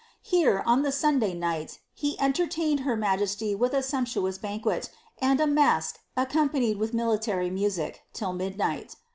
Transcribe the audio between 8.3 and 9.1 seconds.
midnight.